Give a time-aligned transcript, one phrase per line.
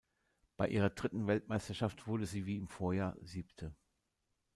[0.57, 3.75] Bei ihrer dritten Weltmeisterschaft wurden sie, wie im Vorjahr, Siebte.